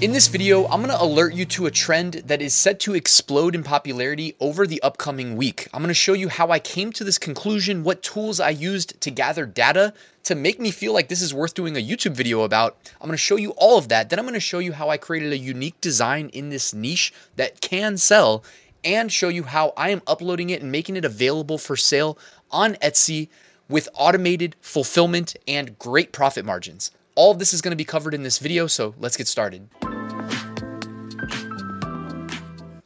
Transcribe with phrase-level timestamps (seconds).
[0.00, 3.54] In this video, I'm to alert you to a trend that is set to explode
[3.54, 5.68] in popularity over the upcoming week.
[5.74, 9.10] I'm to show you how I came to this conclusion, what tools I used to
[9.10, 9.92] gather data
[10.22, 12.78] to make me feel like this is worth doing a YouTube video about.
[12.98, 14.08] I'm to show you all of that.
[14.08, 17.60] Then I'm to show you how I created a unique design in this niche that
[17.60, 18.42] can sell
[18.82, 22.16] and show you how I am uploading it and making it available for sale
[22.50, 23.28] on Etsy
[23.68, 26.90] with automated fulfillment and great profit margins.
[27.16, 29.68] All of this is going to be covered in this video, so let's get started.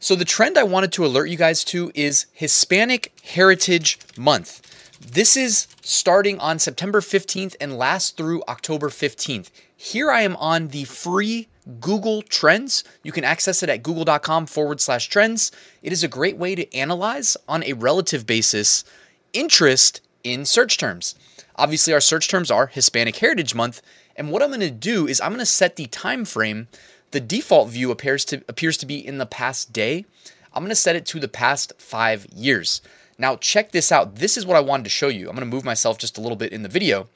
[0.04, 4.60] So, the trend I wanted to alert you guys to is Hispanic Heritage Month.
[5.00, 9.50] This is starting on September 15th and lasts through October 15th.
[9.74, 11.48] Here I am on the free
[11.80, 12.84] Google Trends.
[13.02, 15.50] You can access it at google.com forward slash trends.
[15.82, 18.84] It is a great way to analyze on a relative basis
[19.32, 21.14] interest in search terms.
[21.56, 23.80] Obviously, our search terms are Hispanic Heritage Month.
[24.16, 26.68] And what I'm going to do is I'm going to set the time frame
[27.14, 30.04] the default view appears to appears to be in the past day.
[30.52, 32.82] I'm going to set it to the past 5 years.
[33.18, 34.16] Now check this out.
[34.16, 35.28] This is what I wanted to show you.
[35.28, 37.08] I'm going to move myself just a little bit in the video.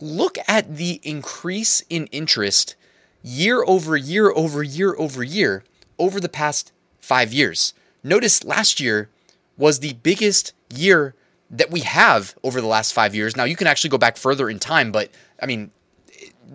[0.00, 2.76] Look at the increase in interest
[3.22, 5.64] year over year over year over year
[5.98, 7.72] over the past 5 years.
[8.04, 9.08] Notice last year
[9.56, 11.14] was the biggest year
[11.50, 13.34] that we have over the last 5 years.
[13.34, 15.70] Now you can actually go back further in time, but I mean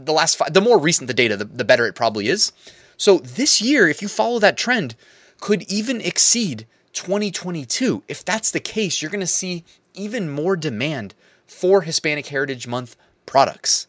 [0.06, 2.52] the last five, the more recent the data, the, the better it probably is.
[2.98, 4.96] So this year, if you follow that trend,
[5.40, 8.04] could even exceed 2022.
[8.08, 11.14] If that's the case, you're going to see even more demand
[11.46, 13.88] for Hispanic Heritage Month products.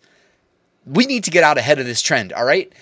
[0.87, 2.73] We need to get out ahead of this trend, all right?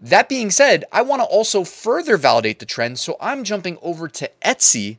[0.00, 4.08] That being said, I want to also further validate the trend, so I'm jumping over
[4.08, 4.98] to Etsy,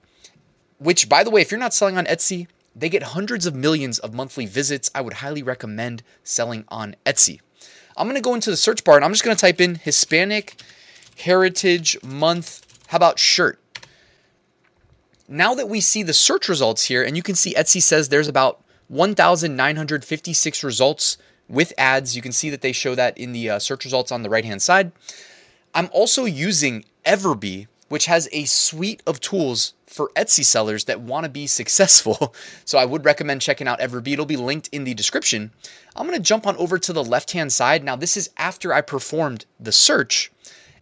[0.78, 4.00] which, by the way, if you're not selling on Etsy, they get hundreds of millions
[4.00, 4.90] of monthly visits.
[4.96, 7.42] I would highly recommend selling on Etsy.
[7.96, 9.76] I'm going to go into the search bar and I'm just going to type in
[9.76, 10.60] Hispanic
[11.18, 12.66] Heritage Month.
[12.88, 13.60] How about shirt?
[15.28, 18.28] Now that we see the search results here, and you can see Etsy says there's
[18.28, 21.18] about 1,956 results
[21.48, 22.16] with ads.
[22.16, 24.46] You can see that they show that in the uh, search results on the right
[24.46, 24.92] hand side.
[25.74, 31.26] I'm also using Everbee, which has a suite of tools for Etsy sellers that want
[31.26, 32.34] to be successful.
[32.66, 34.14] So I would recommend checking out Everbee.
[34.14, 35.52] It'll be linked in the description.
[35.96, 37.84] I'm going to jump on over to the left hand side.
[37.84, 40.32] Now, this is after I performed the search,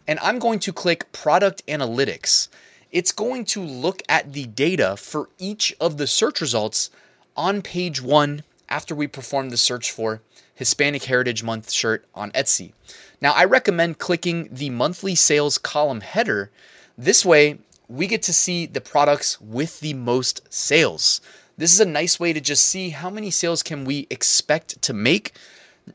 [0.08, 2.48] and I'm going to click Product Analytics.
[2.90, 6.88] It's going to look at the data for each of the search results
[7.36, 10.22] on page one after we perform the search for
[10.54, 12.72] Hispanic Heritage Month shirt on Etsy.
[13.20, 16.50] Now, I recommend clicking the monthly sales column header.
[16.96, 17.58] This way,
[17.88, 21.20] we get to see the products with the most sales.
[21.56, 24.92] This is a nice way to just see how many sales can we expect to
[24.92, 25.32] make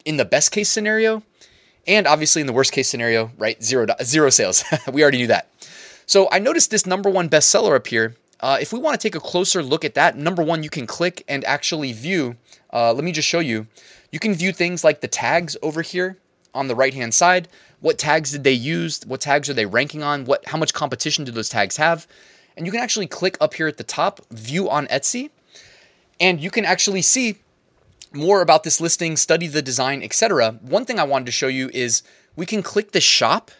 [0.06, 1.24] in the best case scenario
[1.88, 3.62] and obviously in the worst case scenario, right?
[3.64, 4.64] Zero zero sales.
[4.92, 5.50] we already knew that.
[6.06, 8.16] So I noticed this number one bestseller up here.
[8.40, 10.86] Uh, if we want to take a closer look at that, number one, you can
[10.86, 12.36] click and actually view.
[12.72, 13.68] Uh, let me just show you.
[14.12, 16.18] You can view things like the tags over here
[16.58, 17.48] on the right hand side.
[17.80, 19.02] What tags did they use?
[19.06, 20.26] What tags are they ranking on?
[20.26, 22.08] What how much competition do those tags have?
[22.58, 25.30] And you can actually click up here at the top, view on Etsy,
[26.20, 27.38] and you can actually see
[28.12, 30.54] more about this listing, study the design, etc.
[30.62, 32.02] One thing I wanted to show you is
[32.36, 33.52] we can click the shop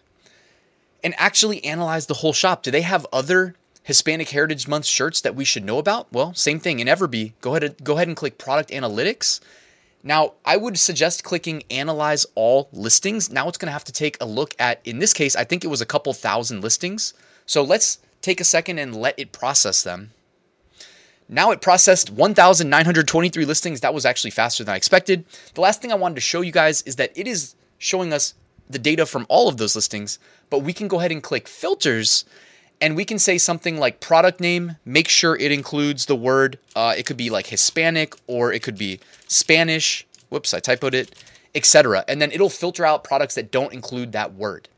[1.04, 2.64] and actually analyze the whole shop.
[2.64, 6.12] Do they have other Hispanic Heritage Month shirts that we should know about?
[6.12, 7.34] Well, same thing in Everbee.
[7.42, 9.40] Go ahead go ahead and click Product Analytics
[10.04, 13.32] now, I would suggest clicking Analyze All Listings.
[13.32, 15.64] Now it's going to have to take a look at, in this case, I think
[15.64, 17.14] it was a couple thousand listings.
[17.46, 20.12] So let's take a second and let it process them.
[21.30, 23.82] Now it processed 1,923 listings.
[23.82, 25.26] That was actually faster than I expected.
[25.56, 28.34] The last thing I wanted to show you guys is that it is showing us
[28.70, 30.20] the data from all of those listings,
[30.50, 32.26] but we can go ahead and click filters
[32.80, 36.94] and we can say something like product name make sure it includes the word uh,
[36.98, 41.14] it could be like hispanic or it could be spanish whoops i typoed it
[41.56, 44.70] etc and then it'll filter out products that don't include that word.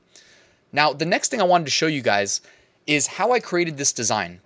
[0.71, 2.41] Now the next thing i wanted to show you guys
[2.87, 4.39] is how i created this design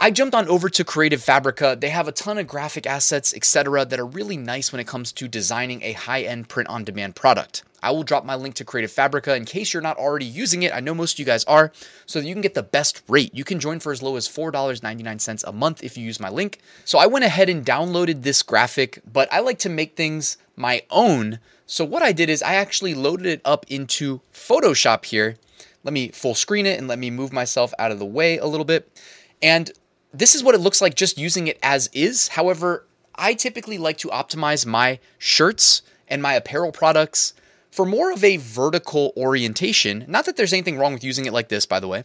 [0.00, 1.76] I jumped on over to Creative Fabrica.
[1.78, 5.10] They have a ton of graphic assets, etc., that are really nice when it comes
[5.10, 7.64] to designing a high end print on demand product.
[7.82, 10.72] I will drop my link to Creative Fabrica in case you're not already using it.
[10.72, 11.72] I know most of you guys are,
[12.06, 13.34] so that you can get the best rate.
[13.34, 16.60] You can join for as low as $4.99 a month if you use my link.
[16.84, 20.82] So I went ahead and downloaded this graphic, but I like to make things my
[20.90, 21.40] own.
[21.66, 25.38] So what I did is I actually loaded it up into Photoshop here
[25.82, 28.46] Let me full screen it and let me move myself out of the way a
[28.46, 28.88] little bit.
[29.42, 29.72] And
[30.12, 32.28] this is what it looks like just using it as is.
[32.28, 37.34] However, I typically like to optimize my shirts and my apparel products
[37.70, 40.04] for more of a vertical orientation.
[40.08, 42.04] Not that there's anything wrong with using it like this, by the way.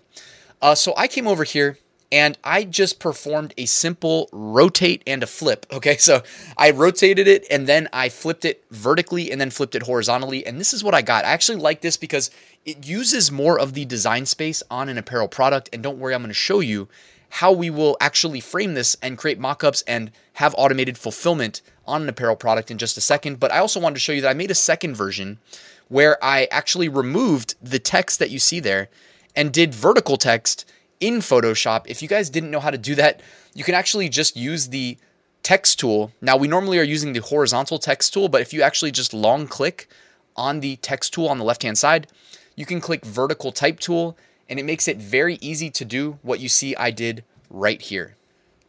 [0.61, 1.77] Uh, so I came over here
[2.13, 5.65] and I just performed a simple rotate and a flip.
[5.74, 6.21] Okay, so
[6.56, 10.45] I rotated it and then I flipped it vertically and then flipped it horizontally.
[10.45, 11.25] And this is what I got.
[11.25, 12.30] I actually like this because
[12.63, 15.71] it uses more of the design space on an apparel product.
[15.74, 16.88] And don't worry, I'm to show you
[17.30, 22.09] how we will actually frame this and create mockups and have automated fulfillment on an
[22.09, 23.39] apparel product in just a second.
[23.39, 25.39] But I also wanted to show you that I made a second version
[25.89, 28.89] where I actually removed the text that you see there
[29.36, 30.66] and did vertical text
[31.03, 31.83] in Photoshop.
[31.88, 33.19] If you guys didn't know how to do that,
[33.53, 34.97] you can actually just use the
[35.44, 36.13] text tool.
[36.21, 39.45] Now, we normally are using the horizontal text tool, but if you actually just long
[39.45, 39.89] click
[40.38, 42.07] on the text tool on the left hand side,
[42.55, 44.17] you can click vertical type tool
[44.47, 48.15] and it makes it very easy to do what you see I did right here.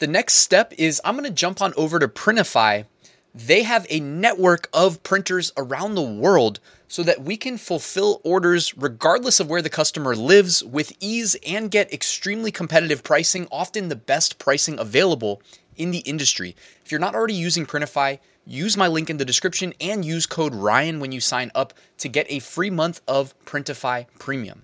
[0.01, 2.87] The next step is I'm to jump on over to Printify.
[3.35, 8.77] They have a network of printers around the world so that we can fulfill orders
[8.79, 13.97] regardless of where the customer lives with ease and get extremely competitive pricing, often the
[13.97, 15.43] best pricing available
[15.75, 16.55] in the industry.
[16.85, 20.55] If you're not already using Printify, use my link in the description and use code
[20.55, 24.63] Ryan when you sign up to get a free month of Printify Premium.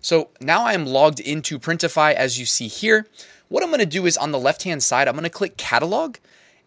[0.00, 3.06] So now I am logged into Printify as you see here.
[3.48, 5.58] What I'm going to do is on the left hand side, I'm going to click
[5.58, 6.16] catalog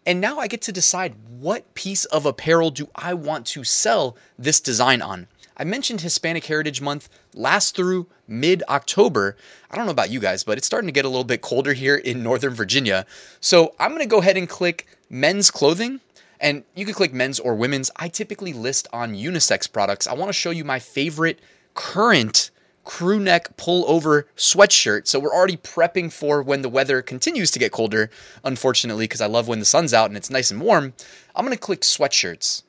[0.06, 4.16] and now I get to decide what piece of apparel do I want to sell
[4.38, 5.26] this design on.
[5.56, 9.36] I mentioned Hispanic Heritage Month last through mid October.
[9.70, 11.74] I don't know about you guys, but it's starting to get a little bit colder
[11.74, 13.06] here in Northern Virginia.
[13.40, 16.00] So I'm going to go ahead and click men's clothing.
[16.40, 17.90] And you can click men's or women's.
[17.96, 20.06] I typically list on unisex products.
[20.06, 21.38] I want to show you my favorite
[21.74, 22.50] current
[22.84, 25.06] crew neck pull over sweatshirt.
[25.06, 28.10] So we're already prepping for when the weather continues to get colder,
[28.44, 30.92] unfortunately, because I love when the sun's out and it's nice and warm.
[31.34, 32.62] I'm going to click sweatshirts.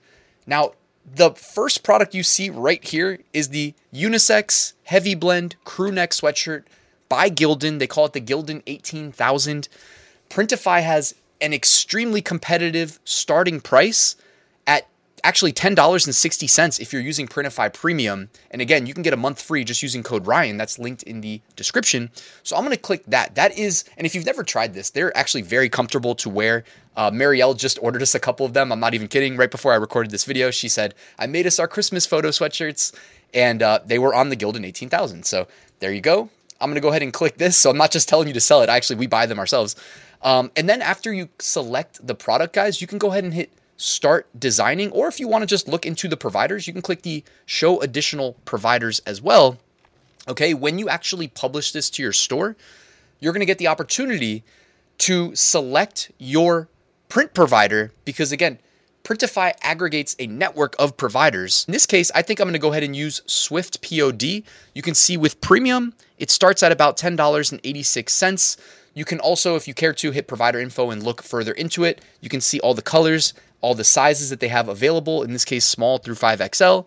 [0.48, 0.74] Now,
[1.06, 6.64] the first product you see right here is the unisex heavy blend crew neck sweatshirt
[7.10, 7.80] by Gildan.
[7.80, 9.68] They call it the Gildan 18000.
[10.30, 14.16] Printify has an extremely competitive starting price
[15.26, 18.30] actually $10.60 if you're using Printify Premium.
[18.52, 20.56] And again, you can get a month free just using code Ryan.
[20.56, 22.12] That's linked in the description.
[22.44, 23.34] So I'm going to click that.
[23.34, 26.64] That is, and if you've never tried this, they're actually very comfortable to wear.
[26.96, 28.72] Uh, Marielle just ordered us a couple of them.
[28.72, 29.36] I'm not even kidding.
[29.36, 32.96] Right before I recorded this video, she said, I made us our Christmas photo sweatshirts,
[33.34, 35.26] and uh, they were on the Gildan 18000.
[35.26, 35.48] So
[35.80, 36.30] there you go.
[36.62, 37.58] I'm going to go ahead and click this.
[37.58, 38.70] So I'm not just telling you to sell it.
[38.70, 39.76] Actually, we buy them ourselves.
[40.22, 43.52] Um, and then after you select the product, guys, you can go ahead and hit
[43.78, 44.92] start designing.
[44.92, 47.82] Or if you want to just look into the providers, you can click the show
[47.82, 49.58] additional providers as well.
[50.28, 52.56] Okay, when you actually publish this to your store,
[53.20, 54.44] you're going to get the opportunity
[54.98, 56.68] to select your
[57.10, 58.60] print provider because, again,
[59.04, 61.64] Printify aggregates a network of providers.
[61.68, 64.24] In this case, I think I'm going to go ahead and use Swift POD.
[64.74, 68.58] You can see with premium, it starts at about $10.86.
[68.96, 72.02] You can also, if you care to, hit provider info and look further into it.
[72.20, 75.44] You can see all the colors all the sizes that they have available, in this
[75.44, 76.86] case, small through 5XL.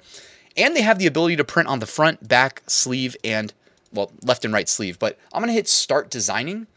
[0.57, 3.53] And they have the ability to print on the front, back, sleeve, and
[3.93, 4.97] well, left and right sleeve.
[4.97, 6.69] But I'm going to hit start designing.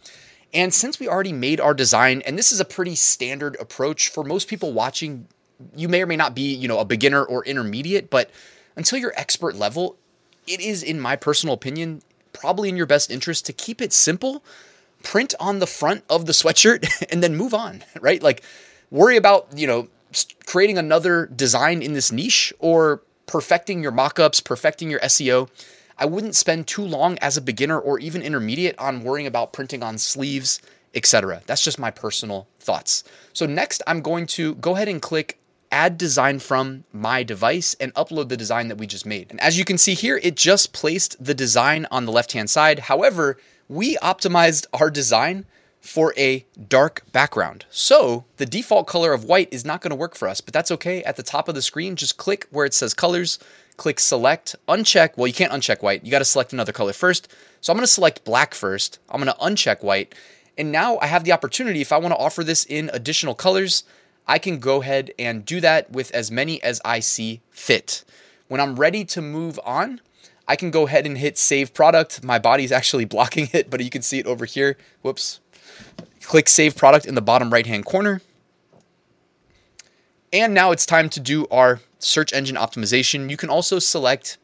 [0.55, 4.23] And since we already made our design, and this is a pretty standard approach for
[4.23, 5.27] most people watching,
[5.75, 8.31] you may or may not be, you know, a beginner or intermediate, but
[8.75, 9.97] until you're expert level,
[10.47, 12.01] it is, in my personal opinion,
[12.33, 14.43] probably in your best interest to keep it simple,
[15.03, 18.23] print on the front of the sweatshirt, and then move on, right?
[18.23, 18.41] Like
[18.91, 19.88] worry about, you know,
[20.45, 25.50] creating another design in this niche or perfecting your mockups, perfecting your SEO.
[25.98, 29.81] I wouldn't spend too long as a beginner or even intermediate on worrying about printing
[29.81, 30.62] on sleeves,
[30.93, 31.41] etc.
[31.45, 33.03] That's just my personal thoughts.
[33.33, 35.38] So next I'm going to go ahead and click
[35.71, 39.27] add design from my device and upload the design that we just made.
[39.31, 42.79] And as you can see here, it just placed the design on the left-hand side.
[42.79, 43.38] However,
[43.69, 45.45] we optimized our design
[45.81, 47.65] for a dark background.
[47.71, 50.71] So the default color of white is not going to work for us, but that's
[50.71, 51.03] okay.
[51.03, 53.39] At the top of the screen, just click where it says colors,
[53.77, 55.17] click select, uncheck.
[55.17, 56.05] Well, you can't uncheck white.
[56.05, 57.27] You got to select another color first.
[57.61, 59.00] So I'm going to select black first.
[59.09, 60.13] I'm going to uncheck white.
[60.57, 63.83] And now I have the opportunity, if I want to offer this in additional colors,
[64.27, 68.03] I can go ahead and do that with as many as I see fit.
[68.47, 70.01] When I'm ready to move on,
[70.48, 72.24] I can go ahead and hit save product.
[72.24, 74.77] My body's actually blocking it, but you can see it over here.
[75.01, 75.39] Whoops,
[76.21, 78.21] Click Save Product in the bottom right hand corner.
[80.33, 83.29] And now it's time to do our search engine optimization.
[83.29, 84.38] You can also select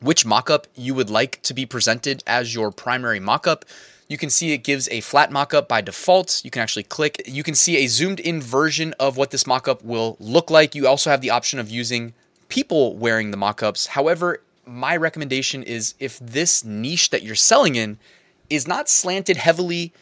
[0.00, 3.62] which mockup you would like to be presented as your primary mockup.
[4.08, 6.44] You can see it gives a flat mockup by default.
[6.44, 7.22] You can actually click.
[7.26, 10.74] You can see a zoomed in version of what this mockup will look like.
[10.76, 12.14] You also have the option of using
[12.48, 13.88] people wearing the mockups.
[13.88, 17.98] However, my recommendation is if this niche that you're selling in
[18.50, 19.92] is not slanted heavily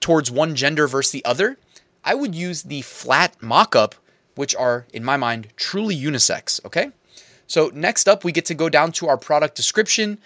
[0.00, 1.56] towards one gender versus the other,
[2.04, 3.94] I would use the flat mockup,
[4.34, 6.64] which are, in my mind, truly unisex.
[6.64, 6.90] Okay.
[7.46, 10.18] So, next up, we get to go down to our product description.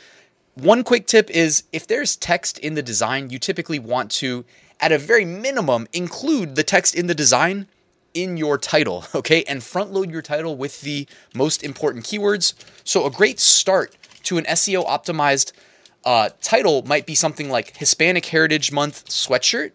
[0.54, 4.44] One quick tip is if there's text in the design, you typically want to,
[4.80, 7.68] at a very minimum, include the text in the design
[8.14, 9.44] in your title, okay?
[9.44, 12.54] And front load your title with the most important keywords.
[12.84, 15.52] So, a great start to an SEO optimized
[16.04, 19.72] uh, title might be something like Hispanic Heritage Month sweatshirt,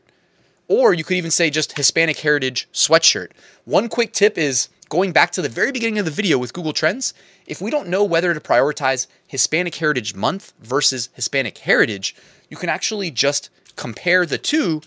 [0.68, 3.32] or you could even say just Hispanic Heritage sweatshirt.
[3.66, 6.74] One quick tip is going back to the very beginning of the video with Google
[6.74, 7.14] Trends,
[7.46, 12.16] if we don't know whether to prioritize Hispanic Heritage Month versus Hispanic Heritage,
[12.50, 14.82] you can actually just compare the two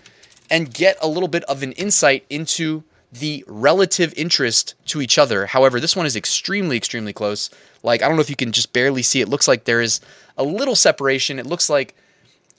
[0.51, 5.47] and get a little bit of an insight into the relative interest to each other.
[5.47, 7.51] However, this one is extremely, extremely close.
[7.83, 9.21] Like, I don't know if you can just barely see.
[9.21, 10.01] It looks like there is
[10.37, 11.39] a little separation.
[11.39, 11.95] It looks like,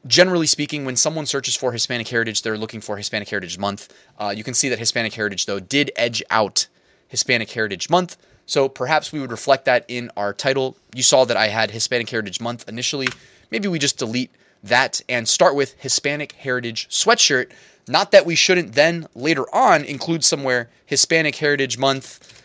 [0.05, 3.93] generally speaking, when someone searches for Hispanic Heritage, they're looking for Hispanic Heritage Month.
[4.19, 6.67] Uh, you can see that Hispanic Heritage, though, did edge out
[7.07, 8.17] Hispanic Heritage Month.
[8.45, 10.75] So perhaps we would reflect that in our title.
[10.93, 13.07] You saw that I had Hispanic Heritage Month initially.
[13.51, 14.31] Maybe we just delete
[14.63, 17.51] that and start with Hispanic Heritage Sweatshirt.
[17.87, 22.43] Not that we shouldn't then later on include somewhere Hispanic Heritage Month,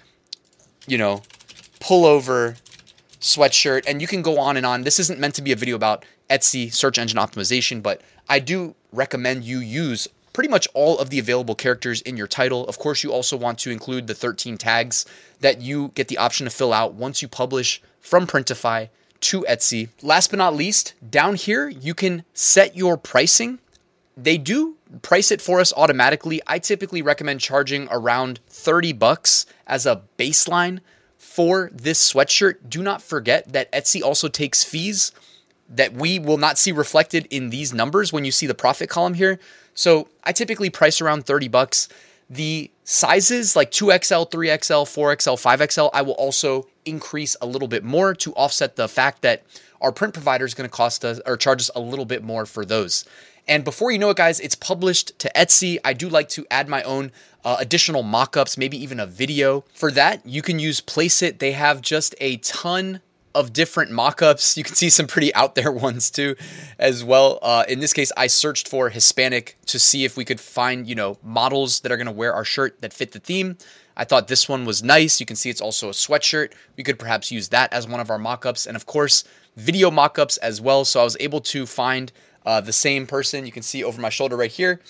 [0.87, 1.23] you know,
[1.81, 2.57] pullover
[3.21, 4.83] sweatshirt, and you can go on and on.
[4.83, 8.75] This isn't meant to be a video about Etsy search engine optimization, but I do
[8.93, 12.67] recommend you use pretty much all of the available characters in your title.
[12.67, 15.07] Of course, you also want to include the 13 tags
[15.41, 18.89] that you get the option to fill out once you publish from Printify
[19.27, 19.89] to Etsy.
[20.03, 23.59] Last but not least, down here, you can set your pricing.
[24.17, 26.41] They do price it for us automatically.
[26.47, 30.79] I typically recommend charging around 30 bucks as a baseline
[31.19, 32.69] for this sweatshirt.
[32.69, 35.11] Do not forget that Etsy also takes fees
[35.69, 39.15] that we will not see reflected in these numbers when you see the profit column
[39.15, 39.41] here.
[39.75, 41.89] So I typically price around 30 bucks.
[42.29, 48.15] The sizes like 2XL, 3XL, 4XL, 5XL, I will also increase a little bit more
[48.15, 49.45] to offset the fact that
[49.81, 52.47] our print provider is going to cost us or charge us a little bit more
[52.47, 53.05] for those.
[53.49, 55.79] And before you know it, guys, it's published to Etsy.
[55.85, 57.13] I do like to add my own
[57.45, 59.65] uh, additional mockups, maybe even a video.
[59.73, 61.39] For that, you can use Placeit.
[61.39, 63.01] They have just a ton
[63.37, 64.57] of different mockups.
[64.57, 66.37] You can see some pretty out there ones too,
[66.79, 67.39] as well.
[67.43, 70.95] Uh, in this case, I searched for Hispanic to see if we could find, you
[70.95, 73.59] know, models that are going to wear our shirt that fit the theme.
[73.97, 75.21] I thought this one was nice.
[75.21, 76.53] You can see it's also a sweatshirt.
[76.77, 79.25] We could perhaps use that as one of our mockups, and of course,
[79.57, 80.85] video mockups as well.
[80.85, 82.13] So I was able to find
[82.45, 83.47] uh, the same person.
[83.47, 84.81] You can see over my shoulder right here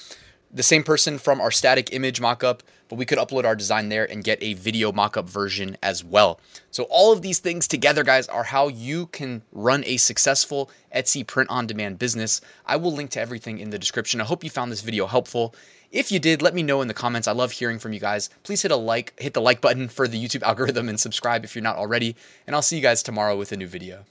[0.53, 4.11] the same person from our static image mockup, but we could upload our design there
[4.11, 6.41] and get a video mockup version as well.
[6.71, 11.27] So all of these things together, guys, are how you can run a successful Etsy
[11.27, 12.41] print on demand business.
[12.65, 14.21] I will link to everything in the description.
[14.21, 15.55] I hope you found this video helpful.
[15.91, 17.29] If you did, let me know in the comments.
[17.29, 18.29] I love hearing from you guys.
[18.43, 21.55] Please hit a like, hit the like button for the YouTube algorithm and subscribe if
[21.55, 22.17] you're not already.
[22.47, 24.05] And I'll see you guys tomorrow with a new video.